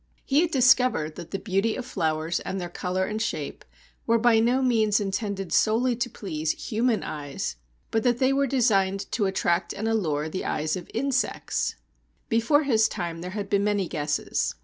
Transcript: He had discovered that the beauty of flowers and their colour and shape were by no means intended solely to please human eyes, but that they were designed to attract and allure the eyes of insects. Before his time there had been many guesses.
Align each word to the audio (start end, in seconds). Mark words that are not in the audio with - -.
He 0.25 0.41
had 0.41 0.49
discovered 0.49 1.13
that 1.15 1.29
the 1.29 1.37
beauty 1.37 1.75
of 1.75 1.85
flowers 1.85 2.39
and 2.39 2.59
their 2.59 2.71
colour 2.71 3.05
and 3.05 3.21
shape 3.21 3.63
were 4.07 4.17
by 4.17 4.39
no 4.39 4.63
means 4.63 4.99
intended 4.99 5.53
solely 5.53 5.95
to 5.97 6.09
please 6.09 6.53
human 6.69 7.03
eyes, 7.03 7.55
but 7.91 8.01
that 8.01 8.17
they 8.17 8.33
were 8.33 8.47
designed 8.47 9.01
to 9.11 9.27
attract 9.27 9.73
and 9.73 9.87
allure 9.87 10.27
the 10.27 10.43
eyes 10.43 10.75
of 10.75 10.89
insects. 10.91 11.75
Before 12.29 12.63
his 12.63 12.89
time 12.89 13.21
there 13.21 13.29
had 13.37 13.47
been 13.47 13.63
many 13.63 13.87
guesses. 13.87 14.55